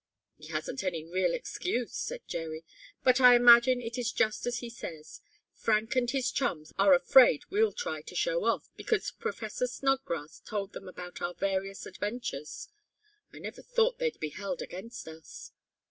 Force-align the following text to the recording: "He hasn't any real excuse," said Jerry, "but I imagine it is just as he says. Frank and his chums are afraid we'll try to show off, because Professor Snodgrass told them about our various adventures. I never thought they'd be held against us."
"He 0.35 0.47
hasn't 0.47 0.83
any 0.83 1.03
real 1.05 1.31
excuse," 1.35 1.93
said 1.93 2.27
Jerry, 2.27 2.65
"but 3.03 3.21
I 3.21 3.35
imagine 3.35 3.79
it 3.83 3.99
is 3.99 4.11
just 4.11 4.47
as 4.47 4.57
he 4.57 4.67
says. 4.67 5.21
Frank 5.53 5.95
and 5.95 6.09
his 6.09 6.31
chums 6.31 6.73
are 6.79 6.95
afraid 6.95 7.43
we'll 7.51 7.71
try 7.71 8.01
to 8.01 8.15
show 8.15 8.45
off, 8.45 8.67
because 8.75 9.11
Professor 9.11 9.67
Snodgrass 9.67 10.39
told 10.39 10.73
them 10.73 10.87
about 10.87 11.21
our 11.21 11.35
various 11.35 11.85
adventures. 11.85 12.67
I 13.31 13.37
never 13.37 13.61
thought 13.61 13.99
they'd 13.99 14.19
be 14.19 14.29
held 14.29 14.59
against 14.63 15.07
us." 15.07 15.51